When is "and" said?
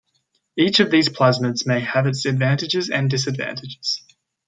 2.89-3.07